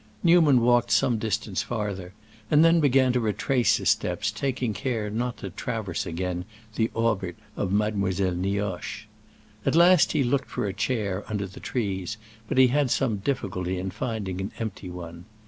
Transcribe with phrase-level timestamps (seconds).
[0.23, 2.13] Newman walked some distance farther,
[2.49, 6.43] and then began to retrace his steps taking care not to traverse again
[6.73, 9.05] the orbit of Mademoiselle Nioche.
[9.63, 12.17] At last he looked for a chair under the trees,
[12.47, 15.25] but he had some difficulty in finding an empty one.